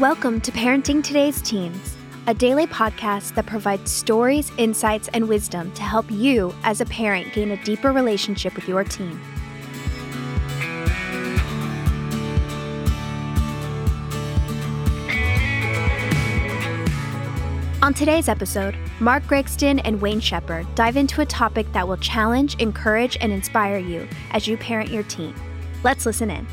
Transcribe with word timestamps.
Welcome 0.00 0.40
to 0.40 0.50
Parenting 0.50 1.04
Today's 1.04 1.42
Teens, 1.42 1.94
a 2.26 2.32
daily 2.32 2.66
podcast 2.66 3.34
that 3.34 3.44
provides 3.44 3.92
stories, 3.92 4.50
insights, 4.56 5.08
and 5.08 5.28
wisdom 5.28 5.70
to 5.72 5.82
help 5.82 6.10
you 6.10 6.54
as 6.64 6.80
a 6.80 6.86
parent 6.86 7.34
gain 7.34 7.50
a 7.50 7.62
deeper 7.64 7.92
relationship 7.92 8.54
with 8.54 8.66
your 8.66 8.82
teen. 8.82 9.20
On 17.82 17.92
today's 17.92 18.30
episode, 18.30 18.78
Mark 19.00 19.22
Gregston 19.24 19.82
and 19.84 20.00
Wayne 20.00 20.20
Shepherd 20.20 20.66
dive 20.74 20.96
into 20.96 21.20
a 21.20 21.26
topic 21.26 21.70
that 21.74 21.86
will 21.86 21.98
challenge, 21.98 22.54
encourage, 22.54 23.18
and 23.20 23.30
inspire 23.30 23.76
you 23.76 24.08
as 24.30 24.48
you 24.48 24.56
parent 24.56 24.88
your 24.88 25.02
teen. 25.02 25.34
Let's 25.84 26.06
listen 26.06 26.30
in. 26.30 26.46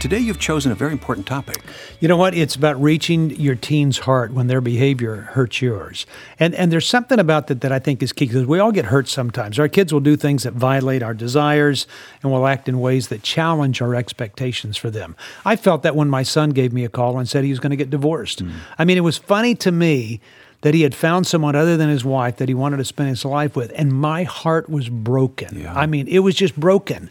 Today, 0.00 0.20
you've 0.20 0.38
chosen 0.38 0.70
a 0.70 0.76
very 0.76 0.92
important 0.92 1.26
topic. 1.26 1.60
You 1.98 2.06
know 2.06 2.16
what? 2.16 2.32
It's 2.32 2.54
about 2.54 2.80
reaching 2.80 3.30
your 3.30 3.56
teen's 3.56 3.98
heart 3.98 4.32
when 4.32 4.46
their 4.46 4.60
behavior 4.60 5.22
hurts 5.32 5.60
yours. 5.60 6.06
And 6.38 6.54
and 6.54 6.70
there's 6.70 6.86
something 6.86 7.18
about 7.18 7.48
that 7.48 7.62
that 7.62 7.72
I 7.72 7.80
think 7.80 8.00
is 8.00 8.12
key 8.12 8.26
because 8.26 8.46
we 8.46 8.60
all 8.60 8.70
get 8.70 8.86
hurt 8.86 9.08
sometimes. 9.08 9.58
Our 9.58 9.66
kids 9.66 9.92
will 9.92 9.98
do 9.98 10.16
things 10.16 10.44
that 10.44 10.52
violate 10.52 11.02
our 11.02 11.14
desires 11.14 11.88
and 12.22 12.30
will 12.30 12.46
act 12.46 12.68
in 12.68 12.78
ways 12.78 13.08
that 13.08 13.24
challenge 13.24 13.82
our 13.82 13.96
expectations 13.96 14.76
for 14.76 14.88
them. 14.88 15.16
I 15.44 15.56
felt 15.56 15.82
that 15.82 15.96
when 15.96 16.08
my 16.08 16.22
son 16.22 16.50
gave 16.50 16.72
me 16.72 16.84
a 16.84 16.88
call 16.88 17.18
and 17.18 17.28
said 17.28 17.42
he 17.42 17.50
was 17.50 17.58
going 17.58 17.70
to 17.70 17.76
get 17.76 17.90
divorced. 17.90 18.44
Mm. 18.44 18.52
I 18.78 18.84
mean, 18.84 18.98
it 18.98 19.02
was 19.02 19.18
funny 19.18 19.56
to 19.56 19.72
me 19.72 20.20
that 20.60 20.74
he 20.74 20.82
had 20.82 20.94
found 20.94 21.26
someone 21.26 21.56
other 21.56 21.76
than 21.76 21.88
his 21.88 22.04
wife 22.04 22.36
that 22.36 22.48
he 22.48 22.54
wanted 22.54 22.76
to 22.76 22.84
spend 22.84 23.08
his 23.08 23.24
life 23.24 23.56
with 23.56 23.72
and 23.74 23.92
my 23.92 24.22
heart 24.22 24.68
was 24.68 24.88
broken. 24.88 25.60
Yeah. 25.60 25.74
I 25.74 25.86
mean, 25.86 26.06
it 26.06 26.20
was 26.20 26.36
just 26.36 26.58
broken. 26.58 27.10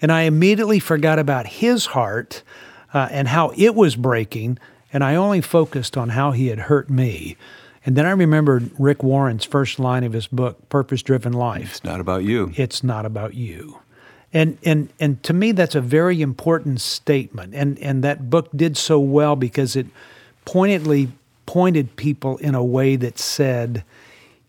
And 0.00 0.12
I 0.12 0.22
immediately 0.22 0.78
forgot 0.78 1.18
about 1.18 1.46
his 1.46 1.86
heart 1.86 2.42
uh, 2.94 3.08
and 3.10 3.28
how 3.28 3.52
it 3.56 3.74
was 3.74 3.96
breaking, 3.96 4.58
and 4.92 5.04
I 5.04 5.14
only 5.14 5.40
focused 5.40 5.96
on 5.96 6.10
how 6.10 6.30
he 6.32 6.48
had 6.48 6.58
hurt 6.58 6.88
me. 6.88 7.36
And 7.84 7.96
then 7.96 8.06
I 8.06 8.10
remembered 8.10 8.70
Rick 8.78 9.02
Warren's 9.02 9.44
first 9.44 9.78
line 9.78 10.04
of 10.04 10.12
his 10.12 10.26
book, 10.26 10.68
Purpose 10.68 11.02
Driven 11.02 11.32
Life. 11.32 11.70
It's 11.70 11.84
not 11.84 12.00
about 12.00 12.22
you. 12.24 12.52
It's 12.56 12.84
not 12.84 13.06
about 13.06 13.34
you. 13.34 13.78
And, 14.32 14.58
and, 14.62 14.90
and 15.00 15.22
to 15.22 15.32
me, 15.32 15.52
that's 15.52 15.74
a 15.74 15.80
very 15.80 16.20
important 16.20 16.80
statement. 16.80 17.54
And, 17.54 17.78
and 17.78 18.04
that 18.04 18.28
book 18.28 18.48
did 18.54 18.76
so 18.76 19.00
well 19.00 19.36
because 19.36 19.74
it 19.74 19.86
pointedly 20.44 21.08
pointed 21.46 21.96
people 21.96 22.36
in 22.38 22.54
a 22.54 22.62
way 22.62 22.96
that 22.96 23.18
said, 23.18 23.84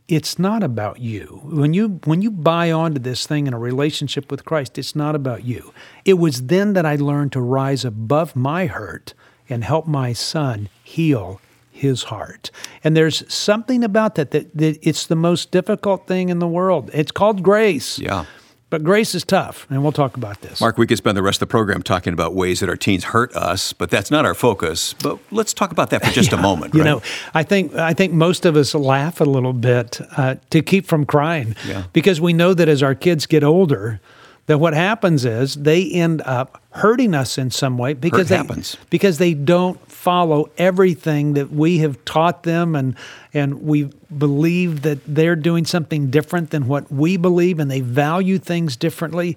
it's 0.09 0.39
not 0.39 0.63
about 0.63 0.99
you. 0.99 1.39
When 1.43 1.73
you 1.75 1.99
when 2.03 2.23
you 2.23 2.31
buy 2.31 2.71
onto 2.71 2.99
this 2.99 3.27
thing 3.27 3.45
in 3.45 3.53
a 3.53 3.59
relationship 3.59 4.31
with 4.31 4.43
Christ, 4.43 4.77
it's 4.79 4.95
not 4.95 5.15
about 5.15 5.45
you. 5.45 5.71
It 6.03 6.15
was 6.15 6.47
then 6.47 6.73
that 6.73 6.85
I 6.85 6.95
learned 6.95 7.31
to 7.33 7.41
rise 7.41 7.85
above 7.85 8.35
my 8.35 8.65
hurt 8.65 9.13
and 9.47 9.63
help 9.63 9.87
my 9.87 10.13
son 10.13 10.67
heal 10.83 11.39
his 11.69 12.03
heart. 12.03 12.49
And 12.83 12.97
there's 12.97 13.31
something 13.31 13.83
about 13.83 14.15
that, 14.15 14.31
that 14.31 14.57
that 14.57 14.79
it's 14.81 15.05
the 15.05 15.15
most 15.15 15.51
difficult 15.51 16.07
thing 16.07 16.29
in 16.29 16.39
the 16.39 16.47
world. 16.47 16.89
It's 16.91 17.11
called 17.11 17.43
grace. 17.43 17.99
Yeah. 17.99 18.25
But 18.69 18.83
grace 18.83 19.15
is 19.15 19.23
tough, 19.23 19.65
and 19.71 19.81
we'll 19.81 19.91
talk 19.91 20.15
about 20.15 20.41
this. 20.41 20.61
Mark, 20.61 20.77
we 20.77 20.85
could 20.85 20.99
spend 20.99 21.17
the 21.17 21.23
rest 21.23 21.37
of 21.37 21.47
the 21.47 21.51
program 21.51 21.81
talking 21.81 22.13
about 22.13 22.35
ways 22.35 22.59
that 22.59 22.69
our 22.69 22.75
teens 22.75 23.05
hurt 23.05 23.35
us, 23.35 23.73
but 23.73 23.89
that's 23.89 24.11
not 24.11 24.25
our 24.25 24.35
focus. 24.35 24.93
But 25.01 25.17
let's 25.31 25.55
talk 25.55 25.71
about 25.71 25.89
that 25.89 26.05
for 26.05 26.11
just 26.11 26.31
yeah, 26.31 26.37
a 26.37 26.41
moment. 26.41 26.75
You 26.75 26.81
right? 26.81 26.89
know, 26.89 27.01
I 27.33 27.41
think 27.41 27.73
I 27.73 27.93
think 27.93 28.13
most 28.13 28.45
of 28.45 28.55
us 28.55 28.75
laugh 28.75 29.21
a 29.21 29.25
little 29.25 29.53
bit 29.53 29.99
uh, 30.17 30.35
to 30.51 30.61
keep 30.61 30.85
from 30.85 31.05
crying 31.05 31.55
yeah. 31.67 31.85
because 31.93 32.21
we 32.21 32.31
know 32.31 32.53
that 32.53 32.69
as 32.69 32.83
our 32.83 32.93
kids 32.93 33.25
get 33.25 33.43
older, 33.43 33.99
that 34.45 34.59
what 34.59 34.75
happens 34.75 35.25
is 35.25 35.55
they 35.55 35.89
end 35.91 36.21
up 36.25 36.58
hurting 36.71 37.15
us 37.15 37.37
in 37.37 37.49
some 37.49 37.77
way 37.77 37.93
because 37.93 38.29
Hurt 38.29 38.47
they, 38.47 38.63
because 38.89 39.17
they 39.17 39.33
don't 39.33 39.79
follow 39.89 40.51
everything 40.57 41.33
that 41.33 41.51
we 41.51 41.79
have 41.79 42.03
taught 42.05 42.43
them 42.43 42.75
and 42.75 42.95
and 43.33 43.63
we 43.63 43.89
believe 44.15 44.83
that 44.83 44.99
they're 45.07 45.35
doing 45.35 45.65
something 45.65 46.11
different 46.11 46.51
than 46.51 46.67
what 46.67 46.91
we 46.91 47.17
believe 47.17 47.59
and 47.59 47.71
they 47.71 47.81
value 47.81 48.37
things 48.37 48.75
differently. 48.75 49.35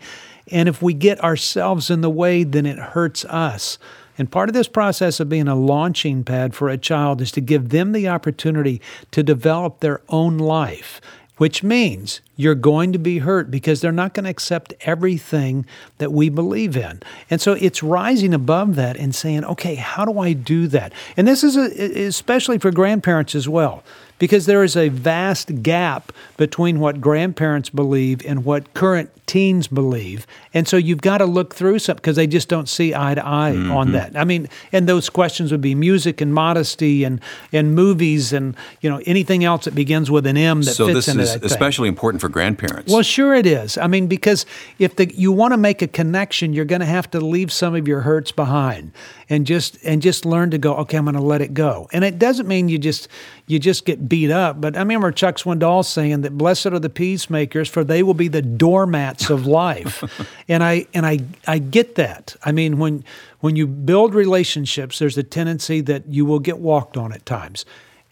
And 0.51 0.69
if 0.69 0.83
we 0.83 0.93
get 0.93 1.23
ourselves 1.25 1.91
in 1.91 2.03
the 2.03 2.11
way 2.11 2.45
then 2.45 2.67
it 2.67 2.79
hurts 2.79 3.25
us. 3.25 3.79
And 4.19 4.31
part 4.31 4.51
of 4.51 4.55
this 4.55 4.69
process 4.69 5.21
of 5.21 5.31
being 5.31 5.49
a 5.49 5.55
launching 5.55 6.23
pad 6.25 6.55
for 6.55 6.69
a 6.69 6.77
child 6.77 7.23
is 7.23 7.33
to 7.33 7.41
give 7.41 7.71
them 7.71 7.93
the 7.93 8.09
opportunity 8.09 8.81
to 9.11 9.23
develop 9.23 9.81
their 9.81 10.03
own 10.11 10.37
life 10.37 11.01
which 11.39 11.63
means 11.63 12.21
you're 12.37 12.55
going 12.55 12.93
to 12.93 12.99
be 12.99 13.19
hurt 13.19 13.51
because 13.51 13.81
they're 13.81 13.93
not 13.93 14.15
going 14.15 14.25
to 14.25 14.31
accept 14.31 14.75
everything 14.83 15.67
that 15.99 16.13
we 16.13 16.29
believe 16.29 16.77
in. 16.77 17.01
And 17.31 17.41
so 17.41 17.53
it's 17.53 17.83
rising 17.83 18.35
above 18.35 18.77
that 18.77 18.97
and 18.97 19.15
saying, 19.15 19.45
okay, 19.45 19.75
how 19.75 20.05
do 20.05 20.19
I 20.19 20.35
do 20.35 20.67
that? 20.69 20.93
And 21.17 21.27
this 21.27 21.43
is 21.43 21.57
a, 21.57 22.07
especially 22.07 22.59
for 22.59 22.71
grandparents 22.71 23.35
as 23.35 23.49
well 23.49 23.83
because 24.23 24.47
there 24.47 24.63
is 24.63 24.77
a 24.77 24.89
vast 24.89 25.65
gap 25.65 26.13
between 26.37 26.79
what 26.79 27.01
grandparents 27.01 27.69
believe 27.71 28.25
and 28.25 28.45
what 28.45 28.73
current 28.73 29.11
teens 29.27 29.67
believe. 29.67 30.29
And 30.55 30.69
so 30.69 30.77
you've 30.77 31.01
got 31.01 31.19
to 31.19 31.25
look 31.25 31.57
through 31.57 31.81
some 31.81 31.97
because 31.97 32.15
they 32.15 32.29
just 32.29 32.49
don't 32.49 32.69
see 32.69 32.95
eye 32.95 33.15
to 33.17 33.27
eye 33.27 33.53
mm-hmm. 33.53 33.73
on 33.73 33.93
that. 33.93 34.17
I 34.17 34.23
mean, 34.23 34.49
and 34.71 34.89
those 34.89 35.11
questions 35.11 35.51
would 35.51 35.61
be 35.61 35.75
music 35.75 36.21
and 36.21 36.33
modesty 36.33 37.03
and 37.03 37.21
and 37.51 37.75
movies 37.75 38.33
and 38.33 38.55
you 38.81 38.91
know 38.91 39.01
anything 39.07 39.43
else 39.43 39.65
that 39.65 39.75
begins 39.75 40.09
with 40.09 40.27
an 40.27 40.37
M 40.37 40.63
that 40.63 40.75
so 40.75 40.87
fits 40.87 41.09
into 41.09 41.23
that. 41.23 41.27
So 41.27 41.33
this 41.39 41.45
is 41.47 41.53
especially 41.53 41.89
important 41.89 42.21
for 42.21 42.29
grandparents. 42.29 42.93
Well, 42.93 43.03
sure 43.03 43.35
it 43.35 43.47
is. 43.47 43.77
I 43.77 43.89
mean, 43.89 44.07
because 44.07 44.47
if 44.79 44.95
the, 44.95 45.13
you 45.13 45.33
want 45.33 45.53
to 45.53 45.59
make 45.59 45.83
a 45.83 45.89
connection, 45.89 46.53
you're 46.53 46.65
going 46.65 46.81
to 46.81 46.87
have 46.87 47.11
to 47.11 47.21
leave 47.21 47.51
some 47.51 47.75
of 47.75 47.89
your 47.89 48.03
hurts 48.03 48.31
behind 48.31 48.93
and 49.29 49.47
just 49.47 49.79
and 49.83 50.03
just 50.03 50.25
learn 50.25 50.51
to 50.51 50.59
go. 50.59 50.77
Okay, 50.77 50.99
I'm 50.99 51.07
going 51.07 51.15
to 51.15 51.23
let 51.23 51.41
it 51.41 51.55
go. 51.55 51.89
And 51.93 52.05
it 52.05 52.19
doesn't 52.19 52.47
mean 52.47 52.69
you 52.69 52.79
just 52.79 53.09
you 53.53 53.59
just 53.59 53.85
get 53.85 54.09
beat 54.09 54.31
up. 54.31 54.61
But 54.61 54.77
I 54.77 54.79
remember 54.79 55.13
Chuck 55.13 55.37
Swindoll 55.37 55.85
saying 55.85 56.23
that 56.23 56.37
blessed 56.39 56.67
are 56.67 56.79
the 56.79 56.89
peacemakers, 56.89 57.69
for 57.69 57.85
they 57.85 58.03
will 58.03 58.15
be 58.15 58.29
the 58.29 58.41
doormats 58.43 59.29
of 59.29 59.47
life. 59.47 60.03
and 60.49 60.65
I 60.65 60.87
and 60.95 61.05
I 61.05 61.19
I 61.47 61.59
get 61.59 61.97
that. 61.97 62.35
I 62.45 62.53
mean, 62.53 62.79
when 62.79 63.05
when 63.41 63.55
you 63.55 63.67
build 63.67 64.15
relationships, 64.15 64.99
there's 64.99 65.19
a 65.19 65.23
tendency 65.23 65.83
that 65.83 66.09
you 66.09 66.25
will 66.25 66.39
get 66.39 66.59
walked 66.59 66.97
on 66.97 67.13
at 67.13 67.27
times. 67.27 67.65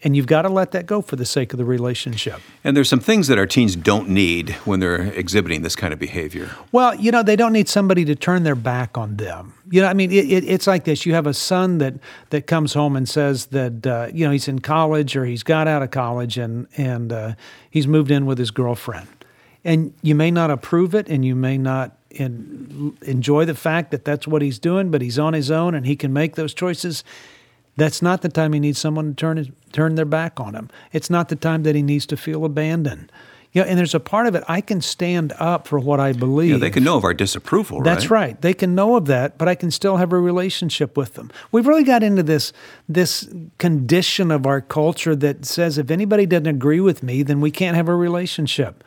And 0.03 0.15
you've 0.15 0.25
got 0.25 0.43
to 0.43 0.49
let 0.49 0.71
that 0.71 0.87
go 0.87 1.01
for 1.01 1.15
the 1.15 1.25
sake 1.25 1.53
of 1.53 1.57
the 1.57 1.65
relationship. 1.65 2.41
And 2.63 2.75
there's 2.75 2.89
some 2.89 2.99
things 2.99 3.27
that 3.27 3.37
our 3.37 3.45
teens 3.45 3.75
don't 3.75 4.09
need 4.09 4.51
when 4.65 4.79
they're 4.79 5.01
exhibiting 5.13 5.61
this 5.61 5.75
kind 5.75 5.93
of 5.93 5.99
behavior. 5.99 6.49
Well, 6.71 6.95
you 6.95 7.11
know, 7.11 7.21
they 7.21 7.35
don't 7.35 7.53
need 7.53 7.69
somebody 7.69 8.03
to 8.05 8.15
turn 8.15 8.43
their 8.43 8.55
back 8.55 8.97
on 8.97 9.17
them. 9.17 9.53
You 9.69 9.81
know, 9.81 9.87
I 9.87 9.93
mean, 9.93 10.11
it, 10.11 10.25
it, 10.31 10.43
it's 10.43 10.65
like 10.65 10.85
this. 10.85 11.05
You 11.05 11.13
have 11.13 11.27
a 11.27 11.33
son 11.33 11.77
that 11.77 11.95
that 12.31 12.47
comes 12.47 12.73
home 12.73 12.95
and 12.95 13.07
says 13.07 13.47
that 13.47 13.85
uh, 13.85 14.09
you 14.13 14.25
know 14.25 14.31
he's 14.31 14.47
in 14.47 14.59
college 14.59 15.15
or 15.15 15.25
he's 15.25 15.43
got 15.43 15.67
out 15.67 15.81
of 15.81 15.91
college 15.91 16.37
and 16.37 16.67
and 16.77 17.13
uh, 17.13 17.33
he's 17.69 17.87
moved 17.87 18.11
in 18.11 18.25
with 18.25 18.37
his 18.37 18.51
girlfriend, 18.51 19.07
and 19.63 19.93
you 20.01 20.15
may 20.15 20.31
not 20.31 20.51
approve 20.51 20.93
it, 20.93 21.07
and 21.07 21.23
you 21.23 21.35
may 21.35 21.57
not 21.57 21.95
in, 22.11 22.97
enjoy 23.03 23.45
the 23.45 23.55
fact 23.55 23.91
that 23.91 24.05
that's 24.05 24.27
what 24.27 24.41
he's 24.41 24.59
doing, 24.59 24.91
but 24.91 25.01
he's 25.01 25.17
on 25.17 25.33
his 25.33 25.49
own 25.49 25.75
and 25.75 25.85
he 25.85 25.95
can 25.95 26.13
make 26.13 26.35
those 26.35 26.53
choices 26.53 27.03
that's 27.81 28.01
not 28.01 28.21
the 28.21 28.29
time 28.29 28.53
he 28.53 28.59
needs 28.59 28.77
someone 28.77 29.09
to 29.09 29.15
turn 29.15 29.37
his, 29.37 29.49
turn 29.71 29.95
their 29.95 30.05
back 30.05 30.39
on 30.39 30.53
him. 30.53 30.69
It's 30.91 31.09
not 31.09 31.29
the 31.29 31.35
time 31.35 31.63
that 31.63 31.73
he 31.73 31.81
needs 31.81 32.05
to 32.07 32.17
feel 32.17 32.45
abandoned. 32.45 33.11
You 33.53 33.63
know, 33.63 33.67
and 33.67 33.77
there's 33.77 33.95
a 33.95 33.99
part 33.99 34.27
of 34.27 34.35
it 34.35 34.43
I 34.47 34.61
can 34.61 34.81
stand 34.81 35.33
up 35.39 35.67
for 35.67 35.79
what 35.79 35.99
I 35.99 36.13
believe. 36.13 36.51
Yeah, 36.51 36.57
they 36.57 36.69
can 36.69 36.83
know 36.83 36.95
of 36.95 37.03
our 37.03 37.13
disapproval, 37.13 37.81
That's 37.81 38.09
right? 38.09 38.27
right. 38.27 38.41
They 38.41 38.53
can 38.53 38.75
know 38.75 38.95
of 38.95 39.07
that, 39.07 39.37
but 39.37 39.49
I 39.49 39.55
can 39.55 39.71
still 39.71 39.97
have 39.97 40.13
a 40.13 40.19
relationship 40.19 40.95
with 40.95 41.15
them. 41.15 41.31
We've 41.51 41.67
really 41.67 41.83
got 41.83 42.03
into 42.03 42.23
this 42.23 42.53
this 42.87 43.27
condition 43.57 44.31
of 44.31 44.45
our 44.45 44.61
culture 44.61 45.15
that 45.17 45.45
says 45.45 45.77
if 45.77 45.91
anybody 45.91 46.25
doesn't 46.25 46.47
agree 46.47 46.79
with 46.79 47.03
me, 47.03 47.23
then 47.23 47.41
we 47.41 47.51
can't 47.51 47.75
have 47.75 47.89
a 47.89 47.95
relationship. 47.95 48.83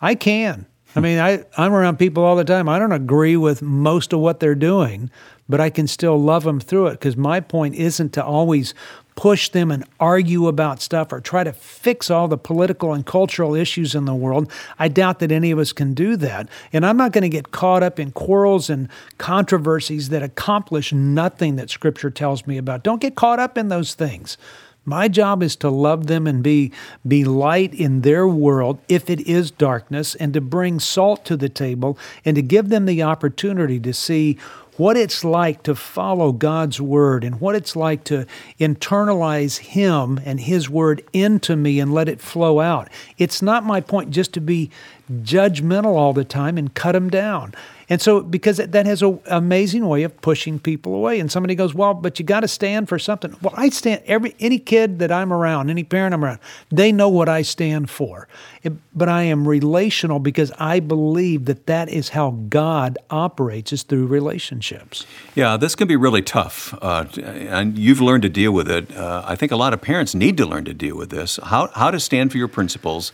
I 0.00 0.14
can. 0.14 0.66
I 0.96 1.00
mean, 1.00 1.18
I, 1.18 1.44
I'm 1.56 1.72
around 1.72 1.98
people 1.98 2.24
all 2.24 2.36
the 2.36 2.44
time. 2.44 2.68
I 2.68 2.78
don't 2.78 2.92
agree 2.92 3.36
with 3.36 3.62
most 3.62 4.12
of 4.12 4.20
what 4.20 4.38
they're 4.38 4.54
doing, 4.54 5.10
but 5.48 5.60
I 5.60 5.70
can 5.70 5.86
still 5.86 6.20
love 6.20 6.44
them 6.44 6.60
through 6.60 6.88
it 6.88 6.92
because 6.92 7.16
my 7.16 7.40
point 7.40 7.74
isn't 7.74 8.12
to 8.14 8.24
always 8.24 8.74
push 9.16 9.48
them 9.48 9.70
and 9.70 9.84
argue 10.00 10.48
about 10.48 10.82
stuff 10.82 11.12
or 11.12 11.20
try 11.20 11.44
to 11.44 11.52
fix 11.52 12.10
all 12.10 12.26
the 12.26 12.38
political 12.38 12.92
and 12.92 13.06
cultural 13.06 13.54
issues 13.54 13.94
in 13.94 14.06
the 14.06 14.14
world. 14.14 14.50
I 14.78 14.88
doubt 14.88 15.20
that 15.20 15.30
any 15.30 15.50
of 15.50 15.58
us 15.58 15.72
can 15.72 15.94
do 15.94 16.16
that. 16.16 16.48
And 16.72 16.84
I'm 16.84 16.96
not 16.96 17.12
going 17.12 17.22
to 17.22 17.28
get 17.28 17.52
caught 17.52 17.82
up 17.82 18.00
in 18.00 18.10
quarrels 18.10 18.68
and 18.68 18.88
controversies 19.18 20.08
that 20.08 20.22
accomplish 20.22 20.92
nothing 20.92 21.56
that 21.56 21.70
Scripture 21.70 22.10
tells 22.10 22.46
me 22.46 22.58
about. 22.58 22.82
Don't 22.82 23.00
get 23.00 23.14
caught 23.14 23.38
up 23.38 23.56
in 23.56 23.68
those 23.68 23.94
things. 23.94 24.36
My 24.84 25.08
job 25.08 25.42
is 25.42 25.56
to 25.56 25.70
love 25.70 26.06
them 26.06 26.26
and 26.26 26.42
be, 26.42 26.72
be 27.06 27.24
light 27.24 27.72
in 27.72 28.02
their 28.02 28.28
world 28.28 28.78
if 28.88 29.08
it 29.08 29.20
is 29.20 29.50
darkness, 29.50 30.14
and 30.14 30.34
to 30.34 30.40
bring 30.40 30.78
salt 30.78 31.24
to 31.26 31.36
the 31.36 31.48
table 31.48 31.98
and 32.24 32.34
to 32.36 32.42
give 32.42 32.68
them 32.68 32.86
the 32.86 33.02
opportunity 33.02 33.80
to 33.80 33.92
see 33.92 34.38
what 34.76 34.96
it's 34.96 35.24
like 35.24 35.62
to 35.62 35.74
follow 35.74 36.32
God's 36.32 36.80
word 36.80 37.22
and 37.22 37.40
what 37.40 37.54
it's 37.54 37.76
like 37.76 38.04
to 38.04 38.26
internalize 38.58 39.58
Him 39.58 40.20
and 40.24 40.40
His 40.40 40.68
word 40.68 41.02
into 41.12 41.56
me 41.56 41.78
and 41.78 41.94
let 41.94 42.08
it 42.08 42.20
flow 42.20 42.60
out. 42.60 42.88
It's 43.16 43.40
not 43.40 43.64
my 43.64 43.80
point 43.80 44.10
just 44.10 44.32
to 44.34 44.40
be 44.40 44.70
judgmental 45.10 45.96
all 45.96 46.12
the 46.12 46.24
time 46.24 46.56
and 46.58 46.74
cut 46.74 46.92
them 46.92 47.10
down. 47.10 47.54
And 47.88 48.00
so, 48.00 48.22
because 48.22 48.56
that 48.56 48.86
has 48.86 49.02
an 49.02 49.20
amazing 49.26 49.86
way 49.86 50.04
of 50.04 50.18
pushing 50.22 50.58
people 50.58 50.94
away. 50.94 51.20
And 51.20 51.30
somebody 51.30 51.54
goes, 51.54 51.74
"Well, 51.74 51.92
but 51.92 52.18
you 52.18 52.24
got 52.24 52.40
to 52.40 52.48
stand 52.48 52.88
for 52.88 52.98
something." 52.98 53.36
Well, 53.42 53.52
I 53.56 53.68
stand. 53.68 54.02
Every 54.06 54.34
any 54.40 54.58
kid 54.58 54.98
that 55.00 55.12
I'm 55.12 55.32
around, 55.32 55.68
any 55.68 55.84
parent 55.84 56.14
I'm 56.14 56.24
around, 56.24 56.38
they 56.70 56.92
know 56.92 57.10
what 57.10 57.28
I 57.28 57.42
stand 57.42 57.90
for. 57.90 58.26
It, 58.62 58.72
but 58.94 59.10
I 59.10 59.24
am 59.24 59.46
relational 59.46 60.18
because 60.18 60.50
I 60.58 60.80
believe 60.80 61.44
that 61.44 61.66
that 61.66 61.90
is 61.90 62.10
how 62.10 62.30
God 62.48 62.96
operates 63.10 63.70
is 63.72 63.82
through 63.82 64.06
relationships. 64.06 65.04
Yeah, 65.34 65.58
this 65.58 65.74
can 65.74 65.86
be 65.86 65.96
really 65.96 66.22
tough, 66.22 66.72
uh, 66.80 67.04
and 67.22 67.78
you've 67.78 68.00
learned 68.00 68.22
to 68.22 68.30
deal 68.30 68.52
with 68.52 68.70
it. 68.70 68.96
Uh, 68.96 69.22
I 69.26 69.36
think 69.36 69.52
a 69.52 69.56
lot 69.56 69.74
of 69.74 69.82
parents 69.82 70.14
need 70.14 70.38
to 70.38 70.46
learn 70.46 70.64
to 70.64 70.74
deal 70.74 70.96
with 70.96 71.10
this. 71.10 71.38
How 71.42 71.68
how 71.74 71.90
to 71.90 72.00
stand 72.00 72.32
for 72.32 72.38
your 72.38 72.48
principles 72.48 73.12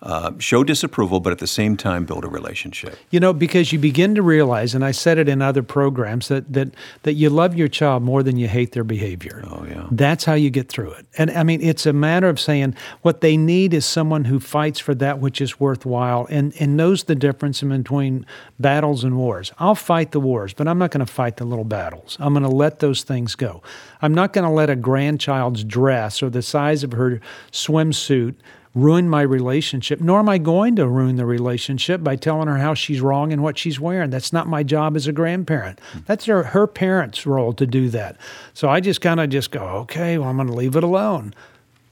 uh, 0.00 0.30
show 0.38 0.62
disapproval, 0.62 1.18
but 1.18 1.32
at 1.32 1.38
the 1.38 1.46
same 1.46 1.76
time 1.76 2.04
build 2.04 2.24
a 2.24 2.28
relationship. 2.28 2.96
You 3.10 3.18
know, 3.18 3.32
because 3.32 3.72
you 3.72 3.80
begin 3.80 4.14
to 4.14 4.22
realize, 4.22 4.74
and 4.74 4.84
I 4.84 4.92
said 4.92 5.18
it 5.18 5.28
in 5.28 5.42
other 5.42 5.62
programs, 5.62 6.28
that 6.28 6.52
that 6.52 6.68
that 7.02 7.14
you 7.14 7.30
love 7.30 7.56
your 7.56 7.66
child 7.66 8.04
more 8.04 8.22
than 8.22 8.36
you 8.36 8.46
hate 8.46 8.72
their 8.72 8.84
behavior. 8.84 9.42
Oh 9.50 9.66
yeah. 9.68 9.88
That's 9.90 10.24
how 10.24 10.34
you 10.34 10.50
get 10.50 10.68
through 10.68 10.92
it. 10.92 11.06
And 11.16 11.32
I 11.32 11.42
mean, 11.42 11.60
it's 11.60 11.84
a 11.84 11.92
matter 11.92 12.28
of 12.28 12.38
saying 12.38 12.76
what 13.02 13.22
they 13.22 13.36
need 13.36 13.74
is 13.74 13.84
someone 13.84 14.26
who 14.26 14.38
fights 14.38 14.78
for 14.78 14.94
that 14.94 15.18
which 15.18 15.40
is 15.40 15.58
worthwhile 15.58 16.28
and 16.30 16.54
and 16.60 16.76
knows 16.76 17.04
the 17.04 17.16
difference 17.16 17.60
in 17.62 17.70
between 17.70 18.24
battles 18.60 19.02
and 19.02 19.16
wars. 19.16 19.52
I'll 19.58 19.74
fight 19.74 20.12
the 20.12 20.20
wars, 20.20 20.54
but 20.54 20.68
I'm 20.68 20.78
not 20.78 20.92
going 20.92 21.04
to 21.04 21.12
fight 21.12 21.38
the 21.38 21.44
little 21.44 21.64
battles. 21.64 22.16
I'm 22.20 22.34
going 22.34 22.44
to 22.44 22.48
let 22.48 22.78
those 22.78 23.02
things 23.02 23.34
go. 23.34 23.62
I'm 24.00 24.14
not 24.14 24.32
going 24.32 24.44
to 24.44 24.50
let 24.50 24.70
a 24.70 24.76
grandchild's 24.76 25.64
dress 25.64 26.22
or 26.22 26.30
the 26.30 26.42
size 26.42 26.84
of 26.84 26.92
her 26.92 27.20
swimsuit 27.50 28.36
ruin 28.80 29.08
my 29.08 29.22
relationship, 29.22 30.00
nor 30.00 30.20
am 30.20 30.28
I 30.28 30.38
going 30.38 30.76
to 30.76 30.86
ruin 30.86 31.16
the 31.16 31.26
relationship 31.26 32.02
by 32.02 32.16
telling 32.16 32.48
her 32.48 32.58
how 32.58 32.74
she's 32.74 33.00
wrong 33.00 33.32
and 33.32 33.42
what 33.42 33.58
she's 33.58 33.80
wearing. 33.80 34.10
That's 34.10 34.32
not 34.32 34.46
my 34.46 34.62
job 34.62 34.96
as 34.96 35.06
a 35.06 35.12
grandparent. 35.12 35.80
Hmm. 35.92 35.98
That's 36.06 36.26
her, 36.26 36.42
her 36.42 36.66
parents' 36.66 37.26
role 37.26 37.52
to 37.54 37.66
do 37.66 37.88
that. 37.90 38.16
So 38.54 38.68
I 38.68 38.80
just 38.80 39.00
kind 39.00 39.20
of 39.20 39.30
just 39.30 39.50
go, 39.50 39.60
okay, 39.60 40.18
well, 40.18 40.28
I'm 40.28 40.36
going 40.36 40.48
to 40.48 40.54
leave 40.54 40.76
it 40.76 40.84
alone 40.84 41.34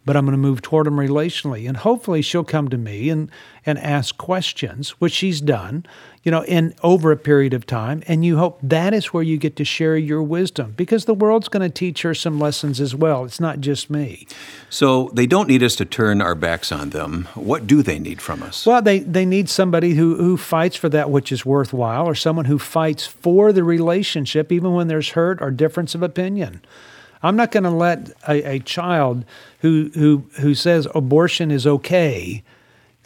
but 0.06 0.16
I'm 0.16 0.24
going 0.24 0.32
to 0.32 0.38
move 0.38 0.62
toward 0.62 0.86
them 0.86 0.96
relationally. 0.96 1.68
And 1.68 1.76
hopefully 1.76 2.22
she'll 2.22 2.44
come 2.44 2.68
to 2.68 2.78
me 2.78 3.10
and, 3.10 3.28
and 3.66 3.76
ask 3.80 4.16
questions, 4.16 4.90
which 5.00 5.12
she's 5.12 5.40
done, 5.40 5.84
you 6.22 6.30
know, 6.30 6.44
in 6.44 6.74
over 6.84 7.10
a 7.10 7.16
period 7.16 7.52
of 7.52 7.66
time. 7.66 8.04
And 8.06 8.24
you 8.24 8.38
hope 8.38 8.60
that 8.62 8.94
is 8.94 9.12
where 9.12 9.24
you 9.24 9.36
get 9.36 9.56
to 9.56 9.64
share 9.64 9.96
your 9.96 10.22
wisdom 10.22 10.74
because 10.76 11.04
the 11.04 11.14
world's 11.14 11.48
going 11.48 11.68
to 11.68 11.74
teach 11.74 12.02
her 12.02 12.14
some 12.14 12.38
lessons 12.38 12.80
as 12.80 12.94
well. 12.94 13.24
It's 13.24 13.40
not 13.40 13.60
just 13.60 13.90
me. 13.90 14.28
So 14.70 15.10
they 15.12 15.26
don't 15.26 15.48
need 15.48 15.64
us 15.64 15.74
to 15.76 15.84
turn 15.84 16.22
our 16.22 16.36
backs 16.36 16.70
on 16.70 16.90
them. 16.90 17.28
What 17.34 17.66
do 17.66 17.82
they 17.82 17.98
need 17.98 18.22
from 18.22 18.44
us? 18.44 18.64
Well, 18.64 18.80
they, 18.80 19.00
they 19.00 19.26
need 19.26 19.48
somebody 19.48 19.94
who, 19.94 20.14
who 20.14 20.36
fights 20.36 20.76
for 20.76 20.88
that 20.90 21.10
which 21.10 21.32
is 21.32 21.44
worthwhile 21.44 22.06
or 22.06 22.14
someone 22.14 22.44
who 22.44 22.60
fights 22.60 23.06
for 23.06 23.52
the 23.52 23.64
relationship 23.64 24.52
even 24.52 24.72
when 24.72 24.86
there's 24.86 25.10
hurt 25.10 25.42
or 25.42 25.50
difference 25.50 25.96
of 25.96 26.02
opinion. 26.04 26.60
I'm 27.22 27.36
not 27.36 27.50
going 27.50 27.64
to 27.64 27.70
let 27.70 28.10
a, 28.28 28.56
a, 28.56 28.58
child 28.60 29.24
who, 29.60 29.90
who, 29.94 30.24
who 30.40 30.54
says 30.54 30.86
abortion 30.94 31.50
is 31.50 31.66
okay, 31.66 32.42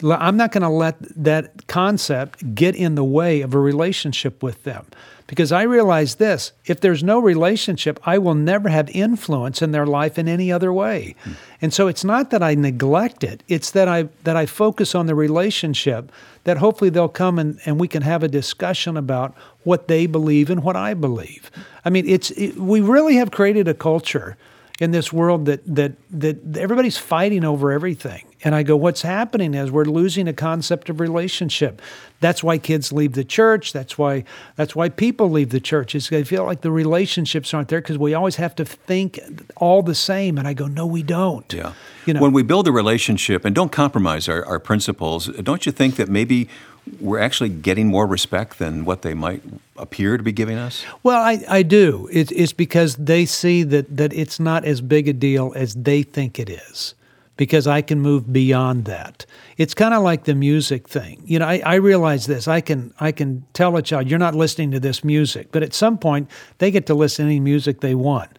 I'm 0.03 0.37
not 0.37 0.51
going 0.51 0.63
to 0.63 0.69
let 0.69 0.97
that 1.23 1.67
concept 1.67 2.55
get 2.55 2.75
in 2.75 2.95
the 2.95 3.03
way 3.03 3.41
of 3.41 3.53
a 3.53 3.59
relationship 3.59 4.41
with 4.41 4.63
them. 4.63 4.85
Because 5.27 5.53
I 5.53 5.61
realize 5.61 6.15
this 6.15 6.51
if 6.65 6.81
there's 6.81 7.03
no 7.03 7.17
relationship, 7.17 7.99
I 8.05 8.17
will 8.17 8.35
never 8.35 8.67
have 8.67 8.89
influence 8.89 9.61
in 9.61 9.71
their 9.71 9.85
life 9.85 10.19
in 10.19 10.27
any 10.27 10.51
other 10.51 10.73
way. 10.73 11.15
Hmm. 11.23 11.31
And 11.61 11.73
so 11.73 11.87
it's 11.87 12.03
not 12.03 12.31
that 12.31 12.43
I 12.43 12.53
neglect 12.55 13.23
it, 13.23 13.41
it's 13.47 13.71
that 13.71 13.87
I, 13.87 14.09
that 14.25 14.35
I 14.35 14.45
focus 14.45 14.93
on 14.93 15.05
the 15.05 15.15
relationship, 15.15 16.11
that 16.43 16.57
hopefully 16.57 16.89
they'll 16.89 17.07
come 17.07 17.39
and, 17.39 17.59
and 17.65 17.79
we 17.79 17.87
can 17.87 18.01
have 18.01 18.23
a 18.23 18.27
discussion 18.27 18.97
about 18.97 19.33
what 19.63 19.87
they 19.87 20.05
believe 20.05 20.49
and 20.49 20.63
what 20.63 20.75
I 20.75 20.93
believe. 20.95 21.49
I 21.85 21.89
mean, 21.91 22.09
it's, 22.09 22.31
it, 22.31 22.57
we 22.57 22.81
really 22.81 23.15
have 23.15 23.31
created 23.31 23.69
a 23.69 23.73
culture 23.73 24.37
in 24.81 24.91
this 24.91 25.13
world 25.13 25.45
that 25.45 25.61
that 25.65 25.93
that 26.09 26.57
everybody's 26.57 26.97
fighting 26.97 27.45
over 27.45 27.71
everything. 27.71 28.25
And 28.43 28.55
I 28.55 28.63
go, 28.63 28.75
what's 28.75 29.03
happening 29.03 29.53
is 29.53 29.71
we're 29.71 29.85
losing 29.85 30.27
a 30.27 30.33
concept 30.33 30.89
of 30.89 30.99
relationship. 30.99 31.81
That's 32.19 32.43
why 32.43 32.57
kids 32.57 32.91
leave 32.91 33.13
the 33.13 33.23
church. 33.23 33.73
That's 33.73 33.97
why 33.97 34.23
that's 34.55 34.75
why 34.75 34.89
people 34.89 35.29
leave 35.29 35.49
the 35.49 35.59
church. 35.59 35.95
Is 35.95 36.09
they 36.09 36.23
feel 36.23 36.45
like 36.45 36.61
the 36.61 36.71
relationships 36.71 37.53
aren't 37.53 37.67
there 37.69 37.81
because 37.81 37.97
we 37.97 38.13
always 38.13 38.35
have 38.37 38.55
to 38.55 38.65
think 38.65 39.19
all 39.57 39.83
the 39.83 39.95
same. 39.95 40.37
And 40.37 40.47
I 40.47 40.53
go, 40.53 40.67
no, 40.67 40.85
we 40.85 41.03
don't. 41.03 41.51
Yeah. 41.53 41.73
You 42.05 42.13
know, 42.13 42.21
when 42.21 42.33
we 42.33 42.43
build 42.43 42.67
a 42.67 42.71
relationship 42.71 43.45
and 43.45 43.53
don't 43.53 43.71
compromise 43.71 44.27
our, 44.27 44.45
our 44.45 44.59
principles, 44.59 45.27
don't 45.27 45.65
you 45.65 45.71
think 45.71 45.95
that 45.95 46.09
maybe 46.09 46.49
we're 46.99 47.19
actually 47.19 47.49
getting 47.49 47.87
more 47.87 48.07
respect 48.07 48.57
than 48.57 48.85
what 48.85 49.03
they 49.03 49.13
might 49.13 49.43
appear 49.77 50.17
to 50.17 50.23
be 50.23 50.31
giving 50.31 50.57
us? 50.57 50.83
Well, 51.03 51.21
I, 51.21 51.43
I 51.47 51.63
do. 51.63 52.09
It, 52.11 52.31
it's 52.31 52.53
because 52.53 52.95
they 52.95 53.25
see 53.25 53.63
that, 53.63 53.95
that 53.95 54.13
it's 54.13 54.39
not 54.39 54.65
as 54.65 54.81
big 54.81 55.07
a 55.07 55.13
deal 55.13 55.53
as 55.55 55.75
they 55.75 56.03
think 56.03 56.39
it 56.39 56.49
is, 56.49 56.95
because 57.37 57.67
I 57.67 57.81
can 57.81 57.99
move 57.99 58.31
beyond 58.31 58.85
that. 58.85 59.25
It's 59.57 59.73
kind 59.73 59.93
of 59.93 60.03
like 60.03 60.25
the 60.25 60.35
music 60.35 60.87
thing. 60.87 61.23
You 61.25 61.39
know, 61.39 61.47
I, 61.47 61.61
I 61.65 61.75
realize 61.75 62.27
this. 62.27 62.47
I 62.47 62.61
can 62.61 62.93
I 62.99 63.11
can 63.11 63.45
tell 63.53 63.75
a 63.77 63.81
child, 63.81 64.07
you're 64.07 64.19
not 64.19 64.35
listening 64.35 64.71
to 64.71 64.79
this 64.79 65.03
music, 65.03 65.47
but 65.51 65.63
at 65.63 65.73
some 65.73 65.97
point 65.97 66.29
they 66.59 66.71
get 66.71 66.85
to 66.87 66.93
listen 66.93 67.25
to 67.25 67.31
any 67.31 67.39
music 67.39 67.81
they 67.81 67.95
want. 67.95 68.29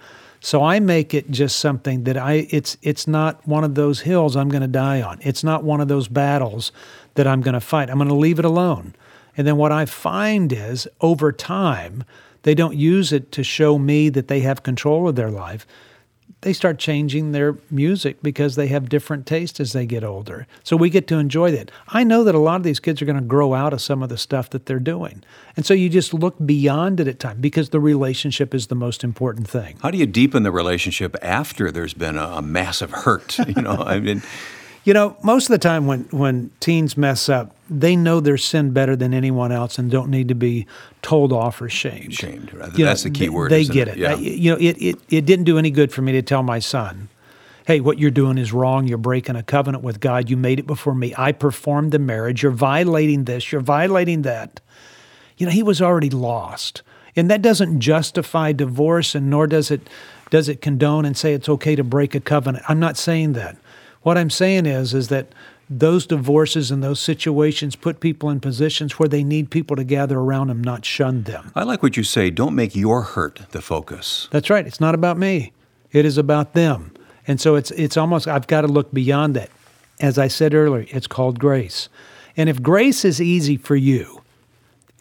So 0.45 0.65
I 0.65 0.81
make 0.81 1.15
it 1.15 1.31
just 1.31 1.61
something 1.61 2.05
that 2.05 2.17
I 2.17 2.49
it's 2.51 2.77
it's 2.83 3.07
not 3.07 3.47
one 3.47 3.65
of 3.65 3.77
those 3.77 4.01
hills 4.01 4.37
I'm 4.37 4.49
going 4.49 4.63
to 4.63 4.69
die 4.69 5.01
on. 5.01 5.19
It's 5.23 5.45
not 5.45 5.63
one 5.63 5.81
of 5.81 5.89
those 5.89 6.09
battles 6.09 6.73
that 7.15 7.27
I'm 7.27 7.43
going 7.43 7.55
to 7.55 7.61
fight. 7.61 7.91
I'm 7.91 7.99
going 7.99 8.09
to 8.09 8.15
leave 8.15 8.39
it 8.39 8.45
alone. 8.45 8.95
And 9.37 9.47
then 9.47 9.57
what 9.57 9.73
I 9.73 9.87
find 9.87 10.53
is 10.53 10.87
over 11.01 11.33
time, 11.33 12.05
they 12.43 12.55
don't 12.55 12.77
use 12.77 13.13
it 13.13 13.33
to 13.33 13.45
show 13.45 13.79
me 13.79 14.09
that 14.11 14.29
they 14.29 14.41
have 14.41 14.63
control 14.63 15.09
of 15.09 15.15
their 15.15 15.31
life. 15.31 15.67
They 16.43 16.53
start 16.53 16.79
changing 16.79 17.31
their 17.31 17.57
music 17.71 18.21
because 18.21 18.57
they 18.57 18.67
have 18.67 18.89
different 18.89 19.27
tastes 19.27 19.61
as 19.61 19.73
they 19.73 19.87
get 19.87 20.03
older. 20.03 20.49
So 20.65 20.77
we 20.77 20.91
get 20.91 21.07
to 21.07 21.19
enjoy 21.19 21.53
that. 21.53 21.71
I 21.89 22.03
know 22.03 22.25
that 22.25 22.35
a 22.35 22.39
lot 22.39 22.57
of 22.57 22.65
these 22.65 22.81
kids 22.81 23.01
are 23.01 23.05
going 23.05 23.17
to 23.17 23.23
grow 23.23 23.55
out 23.55 23.73
of 23.73 23.81
some 23.81 24.03
of 24.03 24.09
the 24.09 24.19
stuff 24.19 24.51
that 24.51 24.67
they're 24.67 24.81
doing. 24.81 25.23
And 25.57 25.65
so 25.65 25.73
you 25.73 25.89
just 25.89 26.13
look 26.13 26.35
beyond 26.45 26.99
it 26.99 27.07
at 27.07 27.21
times 27.21 27.41
because 27.41 27.71
the 27.71 27.79
relationship 27.79 28.55
is 28.55 28.67
the 28.67 28.75
most 28.75 29.05
important 29.05 29.49
thing. 29.49 29.77
How 29.83 29.93
do 29.93 29.99
you 29.99 30.07
deepen 30.07 30.43
the 30.43 30.51
relationship 30.51 31.17
after 31.23 31.71
there's 31.71 31.95
been 31.95 32.19
a, 32.19 32.27
a 32.27 32.43
massive 32.43 32.91
hurt? 32.91 33.39
You 33.53 33.61
know, 33.61 33.77
I 33.77 34.01
mean, 34.01 34.23
you 34.85 34.93
know, 34.93 35.17
most 35.23 35.45
of 35.45 35.51
the 35.51 35.59
time 35.59 35.87
when, 35.87 36.05
when 36.11 36.51
teens 36.61 36.97
mess 36.97 37.29
up, 37.29 37.55
they 37.71 37.95
know 37.97 38.21
their 38.21 38.37
sin 38.37 38.73
better 38.73 38.97
than 38.97 39.15
anyone 39.15 39.53
else 39.53 39.79
and 39.79 39.91
don't 39.91 40.11
need 40.11 40.29
to 40.29 40.35
be 40.35 40.67
told 41.01 41.33
off 41.33 41.61
or 41.63 41.69
shamed. 41.69 42.13
Shamed. 42.13 42.53
Right? 42.53 42.73
That's 42.73 43.05
know, 43.05 43.11
the 43.11 43.19
key 43.19 43.29
word. 43.29 43.51
They 43.51 43.65
get 43.65 43.89
it. 43.89 43.93
it. 43.93 43.99
Yeah. 43.99 44.15
You 44.17 44.53
know, 44.53 44.59
it, 44.59 44.77
it, 44.83 44.99
it 45.09 45.25
didn't 45.25 45.45
do 45.45 45.59
any 45.59 45.71
good 45.71 45.93
for 45.93 46.03
me 46.03 46.13
to 46.13 46.23
tell 46.23 46.43
my 46.43 46.59
son, 46.59 47.09
hey, 47.67 47.81
what 47.81 47.99
you're 47.99 48.11
doing 48.11 48.39
is 48.39 48.53
wrong. 48.53 48.89
You're 48.89 48.99
breaking 48.99 49.37
a 49.37 49.43
covenant 49.43 49.85
with 49.85 50.01
God. 50.01 50.29
You 50.29 50.37
made 50.37 50.59
it 50.59 50.67
before 50.67 50.95
me. 50.95 51.15
I 51.17 51.33
performed 51.33 51.93
the 51.93 51.99
marriage. 51.99 52.43
You're 52.43 52.53
violating 52.53 53.25
this. 53.25 53.53
You're 53.53 53.61
violating 53.61 54.23
that. 54.23 54.61
You 55.37 55.47
know, 55.47 55.53
he 55.53 55.63
was 55.63 55.81
already 55.81 56.11
lost. 56.11 56.83
And 57.15 57.31
that 57.31 57.43
doesn't 57.43 57.81
justify 57.81 58.53
divorce 58.53 59.15
and 59.15 59.31
nor 59.31 59.47
does 59.47 59.71
it 59.71 59.89
does 60.31 60.49
it 60.49 60.63
condone 60.63 61.05
and 61.05 61.15
say 61.15 61.35
it's 61.35 61.49
okay 61.49 61.77
to 61.77 61.85
break 61.85 62.15
a 62.15 62.21
covenant. 62.21 62.65
I'm 62.67 62.81
not 62.81 62.97
saying 62.97 63.35
that. 63.35 63.57
What 64.03 64.19
I'm 64.19 64.31
saying 64.31 64.67
is, 64.67 64.95
is 64.95 65.09
that 65.09 65.29
those 65.71 66.07
divorces 66.07 66.71
and 66.71 66.83
those 66.83 67.01
situations 67.01 67.77
put 67.77 68.01
people 68.01 68.29
in 68.31 68.41
positions 68.41 68.99
where 68.99 69.09
they 69.09 69.25
need 69.25 69.51
people 69.51 69.77
to 69.77 69.85
gather 69.85 70.19
around 70.19 70.49
them, 70.49 70.63
not 70.63 70.85
shun 70.85 71.23
them. 71.23 71.51
I 71.55 71.63
like 71.63 71.83
what 71.83 71.97
you 71.97 72.03
say. 72.05 72.31
Don't 72.31 72.55
make 72.55 72.77
your 72.77 73.03
hurt 73.03 73.41
the 73.51 73.63
focus. 73.63 74.29
That's 74.31 74.51
right. 74.51 74.67
It's 74.67 74.81
not 74.81 74.95
about 74.95 75.19
me. 75.19 75.53
It 75.93 76.05
is 76.05 76.19
about 76.19 76.53
them. 76.53 76.93
And 77.27 77.41
so 77.41 77.55
it's 77.55 77.71
it's 77.73 77.97
almost 77.97 78.27
I've 78.27 78.47
got 78.47 78.63
to 78.63 78.69
look 78.69 78.93
beyond 78.93 79.37
that. 79.37 79.51
As 80.01 80.19
I 80.19 80.29
said 80.29 80.55
earlier, 80.55 80.87
it's 80.91 81.07
called 81.07 81.39
grace. 81.39 81.89
And 82.37 82.49
if 82.49 82.63
grace 82.63 83.05
is 83.05 83.21
easy 83.21 83.57
for 83.57 83.77
you, 83.77 84.22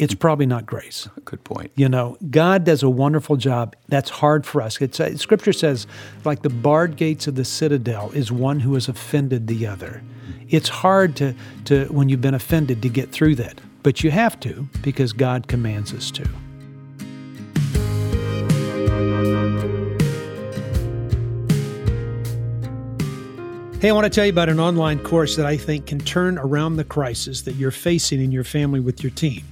it's 0.02 0.16
probably 0.16 0.48
not 0.48 0.66
grace. 0.66 1.08
Good 1.26 1.44
point. 1.44 1.72
You 1.76 1.88
know, 1.88 2.18
God 2.32 2.64
does 2.64 2.82
a 2.82 2.90
wonderful 2.90 3.36
job. 3.36 3.76
That's 3.88 4.10
hard 4.10 4.48
for 4.48 4.60
us. 4.60 4.82
It's, 4.82 5.00
uh, 5.00 5.16
scripture 5.16 5.54
says, 5.54 5.86
like 6.26 6.42
the 6.42 6.50
barred 6.50 6.96
gates 6.96 7.28
of 7.28 7.36
the 7.36 7.46
citadel 7.46 8.10
is 8.16 8.32
one 8.32 8.62
who 8.62 8.74
has 8.74 8.88
offended 8.90 9.46
the 9.46 9.68
other. 9.68 10.02
It's 10.50 10.70
hard 10.70 11.16
to, 11.18 11.36
to 11.66 11.86
when 11.90 12.10
you've 12.10 12.20
been 12.20 12.34
offended 12.34 12.82
to 12.82 12.90
get 12.90 13.12
through 13.12 13.36
that, 13.36 13.62
but 13.84 14.04
you 14.04 14.10
have 14.10 14.40
to 14.40 14.68
because 14.82 15.14
God 15.14 15.48
commands 15.48 15.94
us 15.94 16.10
to. 16.10 16.28
Hey, 23.80 23.90
I 23.90 23.94
want 23.94 24.06
to 24.06 24.10
tell 24.10 24.26
you 24.26 24.32
about 24.32 24.50
an 24.50 24.60
online 24.60 24.98
course 24.98 25.36
that 25.36 25.46
I 25.46 25.58
think 25.58 25.86
can 25.86 26.00
turn 26.00 26.40
around 26.40 26.78
the 26.78 26.84
crisis 26.84 27.44
that 27.44 27.54
you're 27.54 27.70
facing 27.70 28.20
in 28.20 28.32
your 28.32 28.44
family 28.44 28.80
with 28.80 29.04
your 29.04 29.12
teen. 29.12 29.44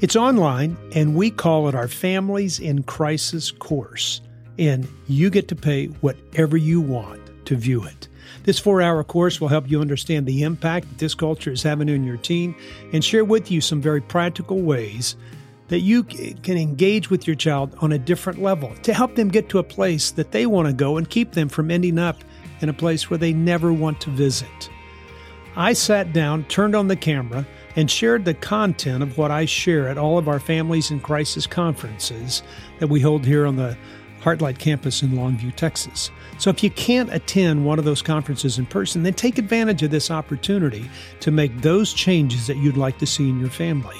It's 0.00 0.16
online, 0.16 0.76
and 0.92 1.14
we 1.14 1.30
call 1.30 1.68
it 1.68 1.74
our 1.74 1.88
Families 1.88 2.58
in 2.58 2.82
Crisis 2.82 3.50
course. 3.50 4.20
And 4.58 4.88
you 5.06 5.30
get 5.30 5.48
to 5.48 5.56
pay 5.56 5.86
whatever 5.86 6.56
you 6.56 6.80
want 6.80 7.20
to 7.46 7.56
view 7.56 7.84
it. 7.84 8.08
This 8.44 8.58
four 8.58 8.82
hour 8.82 9.02
course 9.04 9.40
will 9.40 9.48
help 9.48 9.70
you 9.70 9.80
understand 9.80 10.26
the 10.26 10.42
impact 10.42 10.88
that 10.88 10.98
this 10.98 11.14
culture 11.14 11.52
is 11.52 11.62
having 11.62 11.90
on 11.90 12.04
your 12.04 12.16
teen 12.16 12.54
and 12.92 13.04
share 13.04 13.24
with 13.24 13.50
you 13.50 13.60
some 13.60 13.80
very 13.80 14.00
practical 14.00 14.60
ways 14.60 15.16
that 15.68 15.80
you 15.80 16.04
can 16.04 16.56
engage 16.56 17.08
with 17.08 17.26
your 17.26 17.36
child 17.36 17.74
on 17.80 17.92
a 17.92 17.98
different 17.98 18.42
level 18.42 18.74
to 18.82 18.92
help 18.92 19.14
them 19.14 19.28
get 19.28 19.48
to 19.48 19.58
a 19.58 19.62
place 19.62 20.10
that 20.10 20.30
they 20.30 20.46
want 20.46 20.68
to 20.68 20.74
go 20.74 20.96
and 20.96 21.08
keep 21.08 21.32
them 21.32 21.48
from 21.48 21.70
ending 21.70 21.98
up 21.98 22.22
in 22.60 22.68
a 22.68 22.74
place 22.74 23.08
where 23.08 23.18
they 23.18 23.32
never 23.32 23.72
want 23.72 24.00
to 24.02 24.10
visit. 24.10 24.70
I 25.56 25.72
sat 25.72 26.12
down, 26.12 26.44
turned 26.44 26.76
on 26.76 26.88
the 26.88 26.96
camera, 26.96 27.46
and 27.76 27.90
shared 27.90 28.24
the 28.24 28.34
content 28.34 29.02
of 29.02 29.18
what 29.18 29.30
I 29.30 29.44
share 29.44 29.88
at 29.88 29.98
all 29.98 30.18
of 30.18 30.28
our 30.28 30.40
Families 30.40 30.90
in 30.90 31.00
Crisis 31.00 31.46
conferences 31.46 32.42
that 32.78 32.88
we 32.88 33.00
hold 33.00 33.24
here 33.24 33.46
on 33.46 33.56
the 33.56 33.76
Heartlight 34.22 34.58
campus 34.58 35.02
in 35.02 35.10
Longview, 35.10 35.54
Texas. 35.54 36.10
So 36.38 36.48
if 36.48 36.62
you 36.62 36.70
can't 36.70 37.12
attend 37.12 37.66
one 37.66 37.78
of 37.78 37.84
those 37.84 38.00
conferences 38.00 38.58
in 38.58 38.64
person, 38.64 39.02
then 39.02 39.12
take 39.12 39.36
advantage 39.36 39.82
of 39.82 39.90
this 39.90 40.10
opportunity 40.10 40.88
to 41.20 41.30
make 41.30 41.60
those 41.60 41.92
changes 41.92 42.46
that 42.46 42.56
you'd 42.56 42.78
like 42.78 42.96
to 42.98 43.06
see 43.06 43.28
in 43.28 43.38
your 43.38 43.50
family. 43.50 43.96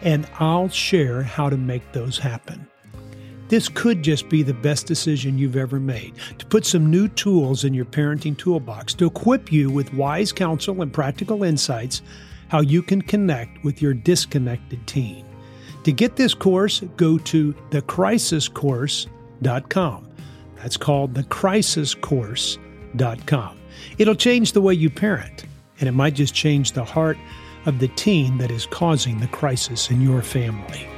And 0.00 0.26
I'll 0.38 0.70
share 0.70 1.22
how 1.22 1.50
to 1.50 1.58
make 1.58 1.92
those 1.92 2.18
happen. 2.18 2.66
This 3.48 3.68
could 3.68 4.02
just 4.02 4.28
be 4.28 4.42
the 4.42 4.54
best 4.54 4.86
decision 4.86 5.36
you've 5.36 5.56
ever 5.56 5.78
made 5.78 6.14
to 6.38 6.46
put 6.46 6.64
some 6.64 6.88
new 6.88 7.08
tools 7.08 7.64
in 7.64 7.74
your 7.74 7.84
parenting 7.84 8.38
toolbox 8.38 8.94
to 8.94 9.06
equip 9.06 9.52
you 9.52 9.68
with 9.68 9.92
wise 9.92 10.32
counsel 10.32 10.80
and 10.80 10.92
practical 10.92 11.42
insights 11.42 12.00
how 12.50 12.60
you 12.60 12.82
can 12.82 13.00
connect 13.00 13.64
with 13.64 13.80
your 13.80 13.94
disconnected 13.94 14.86
teen. 14.86 15.24
To 15.84 15.92
get 15.92 16.16
this 16.16 16.34
course, 16.34 16.80
go 16.96 17.16
to 17.16 17.54
thecrisiscourse.com. 17.70 20.08
That's 20.56 20.76
called 20.76 21.14
thecrisiscourse.com. 21.14 23.56
It'll 23.96 24.14
change 24.14 24.52
the 24.52 24.60
way 24.60 24.74
you 24.74 24.90
parent, 24.90 25.46
and 25.78 25.88
it 25.88 25.92
might 25.92 26.12
just 26.14 26.34
change 26.34 26.72
the 26.72 26.84
heart 26.84 27.16
of 27.66 27.78
the 27.78 27.88
teen 27.88 28.38
that 28.38 28.50
is 28.50 28.64
causing 28.66 29.20
the 29.20 29.28
crisis 29.28 29.90
in 29.90 30.00
your 30.00 30.20
family. 30.20 30.88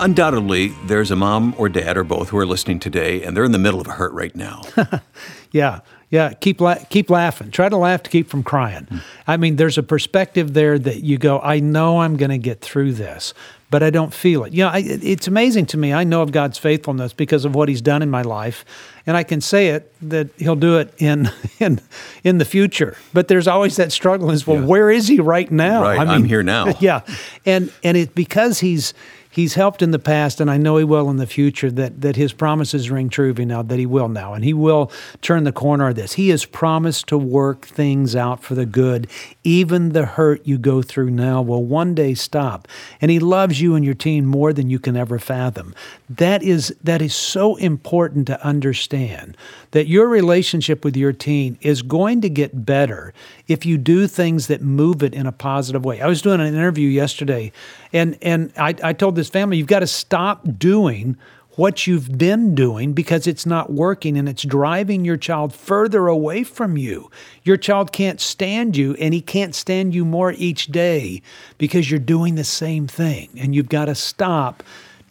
Undoubtedly, 0.00 0.68
there's 0.86 1.10
a 1.10 1.16
mom 1.16 1.54
or 1.58 1.68
dad 1.68 1.96
or 1.96 2.04
both 2.04 2.30
who 2.30 2.38
are 2.38 2.46
listening 2.46 2.80
today, 2.80 3.22
and 3.22 3.36
they're 3.36 3.44
in 3.44 3.52
the 3.52 3.58
middle 3.58 3.80
of 3.80 3.86
a 3.86 3.92
hurt 3.92 4.12
right 4.12 4.34
now. 4.34 4.62
yeah, 5.52 5.80
yeah. 6.10 6.32
Keep 6.32 6.60
la- 6.60 6.82
keep 6.88 7.10
laughing. 7.10 7.50
Try 7.50 7.68
to 7.68 7.76
laugh 7.76 8.02
to 8.04 8.10
keep 8.10 8.28
from 8.28 8.42
crying. 8.42 8.86
Mm. 8.86 9.02
I 9.26 9.36
mean, 9.36 9.56
there's 9.56 9.78
a 9.78 9.82
perspective 9.82 10.54
there 10.54 10.78
that 10.78 11.02
you 11.02 11.18
go, 11.18 11.40
I 11.40 11.60
know 11.60 12.00
I'm 12.00 12.16
going 12.16 12.30
to 12.30 12.38
get 12.38 12.60
through 12.60 12.94
this, 12.94 13.34
but 13.70 13.82
I 13.82 13.90
don't 13.90 14.12
feel 14.12 14.44
it. 14.44 14.52
You 14.52 14.64
know, 14.64 14.70
I, 14.70 14.82
it's 14.84 15.28
amazing 15.28 15.66
to 15.66 15.76
me. 15.76 15.92
I 15.92 16.02
know 16.02 16.22
of 16.22 16.32
God's 16.32 16.58
faithfulness 16.58 17.12
because 17.12 17.44
of 17.44 17.54
what 17.54 17.68
He's 17.68 17.80
done 17.80 18.02
in 18.02 18.10
my 18.10 18.22
life, 18.22 18.64
and 19.06 19.16
I 19.16 19.22
can 19.22 19.40
say 19.40 19.68
it 19.68 19.92
that 20.02 20.28
He'll 20.36 20.56
do 20.56 20.78
it 20.78 20.92
in 20.98 21.30
in 21.60 21.80
in 22.24 22.38
the 22.38 22.44
future. 22.44 22.96
But 23.12 23.28
there's 23.28 23.46
always 23.46 23.76
that 23.76 23.92
struggle: 23.92 24.30
is 24.30 24.46
well, 24.46 24.60
yeah. 24.60 24.66
where 24.66 24.90
is 24.90 25.06
He 25.06 25.20
right 25.20 25.50
now? 25.50 25.82
Right, 25.82 25.98
I 25.98 26.04
mean, 26.04 26.14
I'm 26.14 26.24
here 26.24 26.42
now. 26.42 26.74
Yeah, 26.80 27.02
and 27.46 27.72
and 27.84 27.96
it 27.96 28.14
because 28.14 28.60
He's 28.60 28.94
he's 29.30 29.54
helped 29.54 29.80
in 29.80 29.92
the 29.92 29.98
past, 29.98 30.40
and 30.40 30.50
I 30.50 30.56
know 30.56 30.76
he 30.76 30.84
will 30.84 31.08
in 31.08 31.16
the 31.16 31.26
future. 31.26 31.70
That 31.70 32.00
that 32.02 32.16
his 32.16 32.32
promises 32.32 32.90
ring 32.90 33.08
true 33.08 33.32
now. 33.32 33.62
That 33.62 33.78
he 33.78 33.86
will 33.86 34.08
now, 34.08 34.34
and 34.34 34.44
he 34.44 34.52
will 34.52 34.90
turn 35.22 35.44
the 35.44 35.52
corner 35.52 35.88
of 35.88 35.94
this. 35.94 36.14
He 36.14 36.28
has 36.30 36.44
promised 36.44 37.06
to 37.08 37.18
work 37.18 37.66
things 37.66 38.16
out 38.16 38.42
for 38.42 38.54
the 38.54 38.66
good. 38.66 39.08
Even 39.44 39.90
the 39.90 40.04
hurt 40.04 40.46
you 40.46 40.58
go 40.58 40.82
through 40.82 41.10
now 41.10 41.40
will 41.40 41.64
one 41.64 41.94
day 41.94 42.14
stop, 42.14 42.68
and 43.00 43.10
he 43.10 43.18
loves 43.18 43.60
you 43.60 43.74
and 43.74 43.84
your 43.84 43.94
teen 43.94 44.26
more 44.26 44.52
than 44.52 44.68
you 44.68 44.78
can 44.78 44.96
ever 44.96 45.18
fathom. 45.18 45.74
That 46.08 46.42
is 46.42 46.74
that 46.82 47.00
is 47.00 47.14
so 47.14 47.56
important 47.56 48.26
to 48.26 48.44
understand 48.44 49.36
that 49.70 49.86
your 49.86 50.08
relationship 50.08 50.84
with 50.84 50.96
your 50.96 51.12
teen 51.12 51.56
is 51.60 51.82
going 51.82 52.20
to 52.20 52.28
get 52.28 52.66
better 52.66 53.14
if 53.46 53.64
you 53.64 53.78
do 53.78 54.06
things 54.06 54.48
that 54.48 54.62
move 54.62 55.02
it 55.02 55.14
in 55.14 55.26
a 55.26 55.32
positive 55.32 55.84
way. 55.84 56.00
I 56.00 56.06
was 56.06 56.22
doing 56.22 56.40
an 56.40 56.46
interview 56.46 56.88
yesterday, 56.88 57.52
and 57.92 58.18
and 58.22 58.52
I, 58.56 58.74
I 58.82 58.92
told 58.92 59.16
this 59.20 59.28
family, 59.28 59.58
you've 59.58 59.66
got 59.66 59.80
to 59.80 59.86
stop 59.86 60.58
doing 60.58 61.16
what 61.56 61.86
you've 61.86 62.16
been 62.16 62.54
doing 62.54 62.94
because 62.94 63.26
it's 63.26 63.44
not 63.44 63.70
working 63.70 64.16
and 64.16 64.28
it's 64.28 64.42
driving 64.42 65.04
your 65.04 65.18
child 65.18 65.54
further 65.54 66.06
away 66.06 66.42
from 66.42 66.78
you. 66.78 67.10
Your 67.42 67.58
child 67.58 67.92
can't 67.92 68.20
stand 68.20 68.76
you 68.76 68.94
and 68.94 69.12
he 69.12 69.20
can't 69.20 69.54
stand 69.54 69.94
you 69.94 70.04
more 70.04 70.32
each 70.32 70.68
day 70.68 71.20
because 71.58 71.90
you're 71.90 72.00
doing 72.00 72.36
the 72.36 72.44
same 72.44 72.86
thing. 72.86 73.28
And 73.36 73.54
you've 73.54 73.68
got 73.68 73.86
to 73.86 73.94
stop 73.94 74.62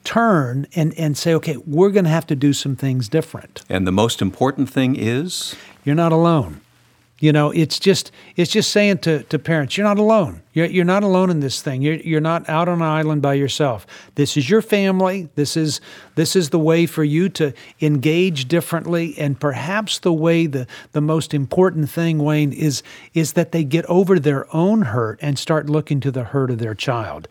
turn 0.04 0.66
and, 0.76 0.98
and 0.98 1.16
say, 1.18 1.36
okay, 1.36 1.58
we're 1.58 1.92
going 1.92 2.06
to 2.06 2.12
have 2.12 2.26
to 2.28 2.36
do 2.36 2.54
some 2.54 2.76
things 2.76 3.10
different. 3.10 3.62
And 3.70 3.86
the 3.86 3.92
most 3.92 4.22
important 4.22 4.70
thing 4.70 4.96
is? 4.96 5.56
You're 5.86 5.96
not 5.96 6.12
alone. 6.12 6.62
You 7.20 7.34
know, 7.34 7.52
it's 7.52 7.80
just 7.80 8.12
it's 8.36 8.52
just 8.52 8.72
saying 8.72 9.00
to, 9.00 9.24
to 9.24 9.40
parents, 9.40 9.76
you're 9.78 9.88
not 9.88 9.98
alone. 9.98 10.42
You're, 10.54 10.68
you're 10.68 10.86
not 10.86 11.04
alone 11.04 11.30
in 11.30 11.42
this 11.42 11.62
thing. 11.62 11.82
You're, 11.82 11.96
you're 11.96 12.22
not 12.22 12.48
out 12.50 12.68
on 12.68 12.76
an 12.76 12.88
island 12.88 13.22
by 13.22 13.34
yourself. 13.34 13.86
This 14.16 14.38
is 14.38 14.50
your 14.50 14.62
family. 14.62 15.30
This 15.36 15.58
is 15.58 15.82
this 16.16 16.36
is 16.36 16.50
the 16.50 16.60
way 16.60 16.86
for 16.86 17.04
you 17.04 17.30
to 17.30 17.54
engage 17.82 18.48
differently. 18.48 19.16
And 19.18 19.40
perhaps 19.40 20.00
the 20.00 20.14
way 20.14 20.48
the, 20.48 20.66
the 20.94 21.02
most 21.02 21.34
important 21.34 21.90
thing, 21.90 22.20
Wayne, 22.20 22.54
is 22.54 22.84
is 23.14 23.34
that 23.34 23.52
they 23.52 23.64
get 23.64 23.86
over 23.86 24.18
their 24.20 24.54
own 24.56 24.84
hurt 24.84 25.20
and 25.22 25.38
start 25.38 25.70
looking 25.70 26.00
to 26.02 26.12
the 26.12 26.24
hurt 26.26 26.52
of 26.52 26.60
their 26.60 26.76
child 26.76 27.28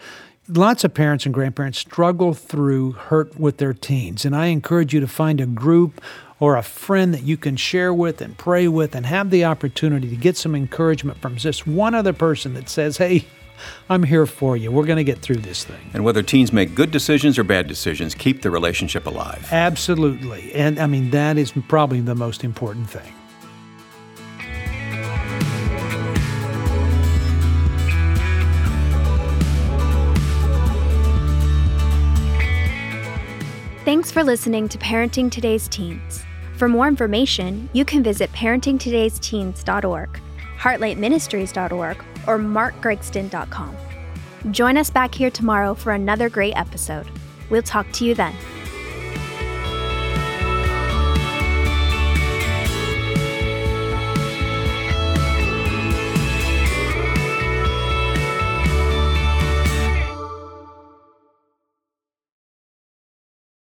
lots 0.50 0.82
of 0.82 0.94
parents 0.94 1.26
and 1.26 1.34
grandparents 1.34 1.78
struggle 1.78 2.32
through 2.32 2.92
hurt 2.92 3.38
with 3.38 3.58
their 3.58 3.74
teens. 3.74 4.24
And 4.24 4.34
I 4.34 4.46
encourage 4.46 4.94
you 4.94 5.00
to 5.00 5.06
find 5.06 5.40
a 5.40 5.46
group 5.46 6.00
or 6.40 6.56
a 6.56 6.62
friend 6.62 7.12
that 7.14 7.22
you 7.22 7.36
can 7.36 7.56
share 7.56 7.92
with 7.92 8.20
and 8.20 8.36
pray 8.38 8.68
with 8.68 8.94
and 8.94 9.06
have 9.06 9.30
the 9.30 9.44
opportunity 9.44 10.08
to 10.08 10.16
get 10.16 10.36
some 10.36 10.54
encouragement 10.54 11.18
from 11.18 11.36
just 11.36 11.66
one 11.66 11.94
other 11.94 12.12
person 12.12 12.54
that 12.54 12.68
says, 12.68 12.96
hey, 12.96 13.26
I'm 13.90 14.04
here 14.04 14.26
for 14.26 14.56
you. 14.56 14.70
We're 14.70 14.86
going 14.86 14.98
to 14.98 15.04
get 15.04 15.18
through 15.18 15.36
this 15.36 15.64
thing. 15.64 15.90
And 15.92 16.04
whether 16.04 16.22
teens 16.22 16.52
make 16.52 16.74
good 16.76 16.92
decisions 16.92 17.38
or 17.38 17.44
bad 17.44 17.66
decisions, 17.66 18.14
keep 18.14 18.42
the 18.42 18.50
relationship 18.50 19.06
alive. 19.06 19.48
Absolutely. 19.50 20.52
And 20.54 20.78
I 20.78 20.86
mean, 20.86 21.10
that 21.10 21.38
is 21.38 21.52
probably 21.68 22.00
the 22.00 22.14
most 22.14 22.44
important 22.44 22.88
thing. 22.88 23.12
Thanks 33.84 34.12
for 34.12 34.22
listening 34.22 34.68
to 34.68 34.76
Parenting 34.76 35.32
Today's 35.32 35.66
Teens. 35.66 36.22
For 36.58 36.66
more 36.66 36.88
information, 36.88 37.68
you 37.72 37.84
can 37.84 38.02
visit 38.02 38.32
parentingtodaysteens.org, 38.32 40.20
heartlightministries.org, 40.58 42.04
or 42.26 42.38
markgregston.com. 42.38 43.76
Join 44.50 44.76
us 44.76 44.90
back 44.90 45.14
here 45.14 45.30
tomorrow 45.30 45.74
for 45.74 45.92
another 45.92 46.28
great 46.28 46.54
episode. 46.54 47.06
We'll 47.48 47.62
talk 47.62 47.86
to 47.92 48.04
you 48.04 48.16
then. 48.16 48.34